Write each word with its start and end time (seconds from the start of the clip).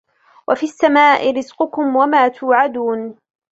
وفي 0.47 0.63
السماء 0.63 1.37
رزقكم 1.37 1.95
وما 1.95 2.27
توعدون 2.27 3.15